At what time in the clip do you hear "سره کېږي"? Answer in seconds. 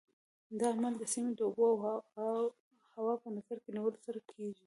4.05-4.59